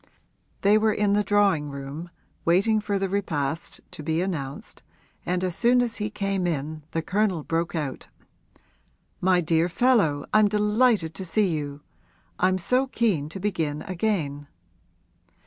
[0.61, 2.09] They were in the drawing room,
[2.43, 4.81] waiting for the repast to be announced,
[5.27, 8.07] and as soon as he came in the Colonel broke out,
[9.21, 11.81] 'My dear fellow, I'm delighted to see you!
[12.39, 14.47] I'm so keen to begin again.'